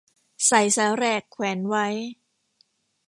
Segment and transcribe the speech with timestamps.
[0.47, 1.85] ใส่สาแหรกแขวนไว้